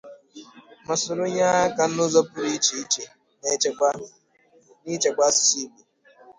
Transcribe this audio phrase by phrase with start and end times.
[0.87, 3.03] ma soro nye aka n'ụzọ pụrụ iche
[4.83, 5.81] n'ichekwa asụsụ Igbo